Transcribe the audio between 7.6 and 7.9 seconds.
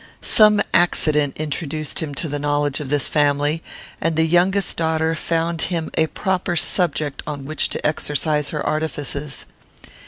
to